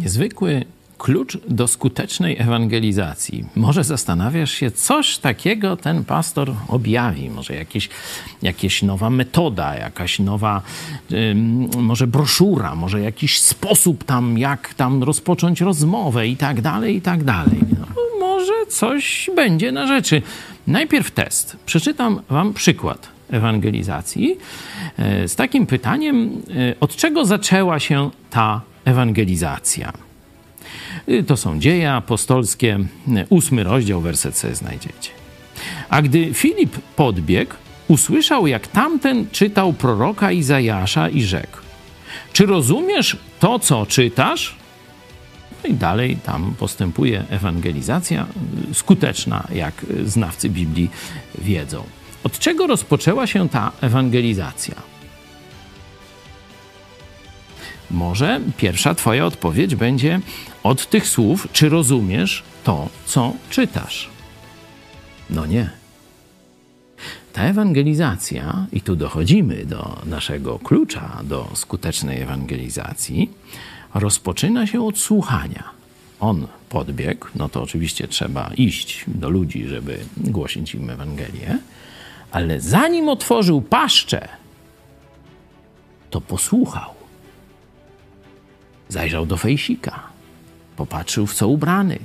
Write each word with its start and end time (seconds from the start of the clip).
Niezwykły 0.00 0.64
klucz 0.98 1.38
do 1.48 1.68
skutecznej 1.68 2.36
ewangelizacji. 2.38 3.44
Może 3.56 3.84
zastanawiasz 3.84 4.50
się, 4.50 4.70
coś 4.70 5.18
takiego 5.18 5.76
ten 5.76 6.04
pastor 6.04 6.52
objawi. 6.68 7.30
Może 7.30 7.54
jakieś, 7.54 7.88
jakieś 8.42 8.82
nowa 8.82 9.10
metoda, 9.10 9.76
jakaś 9.76 10.18
nowa, 10.18 10.62
ym, 11.12 11.68
może 11.76 12.06
broszura, 12.06 12.74
może 12.74 13.00
jakiś 13.00 13.38
sposób 13.38 14.04
tam, 14.04 14.38
jak 14.38 14.74
tam 14.74 15.02
rozpocząć 15.02 15.60
rozmowę 15.60 16.28
i 16.28 16.36
tak 16.36 16.60
dalej, 16.60 16.96
i 16.96 17.00
tak 17.00 17.24
dalej. 17.24 17.58
No, 17.80 17.86
może 18.20 18.66
coś 18.68 19.30
będzie 19.36 19.72
na 19.72 19.86
rzeczy. 19.86 20.22
Najpierw 20.66 21.10
test. 21.10 21.56
Przeczytam 21.66 22.20
wam 22.28 22.54
przykład 22.54 23.08
ewangelizacji 23.30 24.36
e, 24.98 25.28
z 25.28 25.36
takim 25.36 25.66
pytaniem, 25.66 26.42
e, 26.70 26.80
od 26.80 26.96
czego 26.96 27.24
zaczęła 27.24 27.78
się 27.80 28.10
ta 28.30 28.69
ewangelizacja? 28.90 29.92
Y, 31.08 31.22
To 31.22 31.36
są 31.36 31.58
dzieje 31.60 31.92
apostolskie, 31.92 32.78
y, 33.08 33.26
ósmy 33.30 33.64
rozdział, 33.64 34.00
werset 34.00 34.36
sobie 34.36 34.54
znajdziecie. 34.54 35.10
A 35.88 36.02
gdy 36.02 36.34
Filip 36.34 36.76
podbiegł, 36.96 37.54
usłyszał, 37.88 38.46
jak 38.46 38.66
tamten 38.66 39.26
czytał 39.32 39.72
proroka 39.72 40.32
Izajasza 40.32 41.08
i 41.08 41.22
rzekł: 41.22 41.58
Czy 42.32 42.46
rozumiesz 42.46 43.16
to, 43.40 43.58
co 43.58 43.86
czytasz? 43.86 44.56
No 45.64 45.70
i 45.70 45.74
dalej 45.74 46.16
tam 46.16 46.54
postępuje 46.58 47.24
ewangelizacja, 47.30 48.26
y, 48.70 48.74
skuteczna, 48.74 49.46
jak 49.54 49.74
znawcy 50.04 50.48
Biblii 50.50 50.90
wiedzą. 51.38 51.84
Od 52.24 52.38
czego 52.38 52.66
rozpoczęła 52.66 53.26
się 53.26 53.48
ta 53.48 53.72
ewangelizacja? 53.80 54.74
Może 57.90 58.40
pierwsza 58.56 58.94
Twoja 58.94 59.26
odpowiedź 59.26 59.74
będzie 59.74 60.20
od 60.62 60.90
tych 60.90 61.08
słów, 61.08 61.48
czy 61.52 61.68
rozumiesz 61.68 62.42
to, 62.64 62.88
co 63.06 63.32
czytasz? 63.50 64.08
No 65.30 65.46
nie. 65.46 65.70
Ta 67.32 67.42
ewangelizacja, 67.42 68.66
i 68.72 68.80
tu 68.80 68.96
dochodzimy 68.96 69.64
do 69.64 70.02
naszego 70.06 70.58
klucza 70.58 71.20
do 71.24 71.48
skutecznej 71.54 72.20
ewangelizacji, 72.22 73.30
rozpoczyna 73.94 74.66
się 74.66 74.86
od 74.86 74.98
słuchania. 74.98 75.64
On 76.20 76.46
podbiegł, 76.68 77.26
no 77.34 77.48
to 77.48 77.62
oczywiście 77.62 78.08
trzeba 78.08 78.50
iść 78.56 79.04
do 79.06 79.30
ludzi, 79.30 79.66
żeby 79.68 79.98
głosić 80.16 80.74
im 80.74 80.90
Ewangelię, 80.90 81.58
ale 82.32 82.60
zanim 82.60 83.08
otworzył 83.08 83.62
paszczę, 83.62 84.28
to 86.10 86.20
posłuchał. 86.20 86.99
Zajrzał 88.90 89.26
do 89.26 89.36
fejsika, 89.36 90.02
popatrzył 90.76 91.26
w 91.26 91.34
co 91.34 91.48
ubrany, 91.48 91.98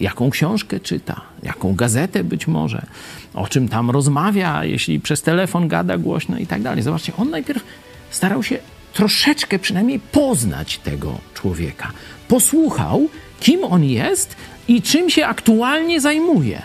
jaką 0.00 0.30
książkę 0.30 0.80
czyta, 0.80 1.20
jaką 1.42 1.74
gazetę 1.74 2.24
być 2.24 2.46
może, 2.46 2.86
o 3.34 3.46
czym 3.46 3.68
tam 3.68 3.90
rozmawia, 3.90 4.64
jeśli 4.64 5.00
przez 5.00 5.22
telefon 5.22 5.68
gada 5.68 5.98
głośno 5.98 6.38
i 6.38 6.46
tak 6.46 6.62
dalej. 6.62 6.82
Zobaczcie, 6.82 7.12
on 7.16 7.30
najpierw 7.30 7.64
starał 8.10 8.42
się 8.42 8.58
troszeczkę 8.92 9.58
przynajmniej 9.58 10.00
poznać 10.00 10.78
tego 10.78 11.18
człowieka. 11.34 11.92
Posłuchał, 12.28 13.08
kim 13.40 13.64
on 13.64 13.84
jest 13.84 14.36
i 14.68 14.82
czym 14.82 15.10
się 15.10 15.26
aktualnie 15.26 16.00
zajmuje. 16.00 16.62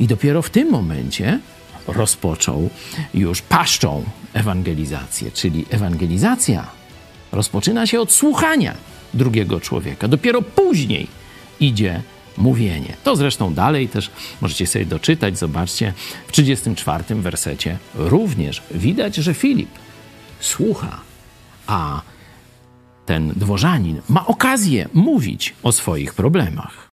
I 0.00 0.06
dopiero 0.06 0.42
w 0.42 0.50
tym 0.50 0.70
momencie 0.70 1.38
rozpoczął 1.86 2.70
już 3.14 3.42
paszczą 3.42 4.04
ewangelizację, 4.34 5.30
czyli 5.30 5.66
ewangelizacja 5.70 6.79
rozpoczyna 7.32 7.86
się 7.86 8.00
od 8.00 8.12
słuchania 8.12 8.74
drugiego 9.14 9.60
człowieka. 9.60 10.08
Dopiero 10.08 10.42
później 10.42 11.06
idzie 11.60 12.02
mówienie. 12.36 12.96
To 13.04 13.16
zresztą 13.16 13.54
dalej 13.54 13.88
też 13.88 14.10
możecie 14.40 14.66
sobie 14.66 14.86
doczytać, 14.86 15.38
zobaczcie, 15.38 15.92
w 16.26 16.32
34 16.32 17.14
wersecie 17.14 17.78
również 17.94 18.62
widać, 18.70 19.16
że 19.16 19.34
Filip 19.34 19.70
słucha, 20.40 21.00
a 21.66 22.02
ten 23.06 23.32
dworzanin 23.36 24.00
ma 24.08 24.26
okazję 24.26 24.88
mówić 24.94 25.54
o 25.62 25.72
swoich 25.72 26.14
problemach. 26.14 26.90